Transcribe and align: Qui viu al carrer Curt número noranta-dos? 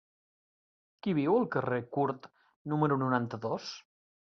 Qui 1.07 1.13
viu 1.17 1.35
al 1.41 1.45
carrer 1.57 1.79
Curt 1.99 2.27
número 2.75 3.01
noranta-dos? 3.05 3.71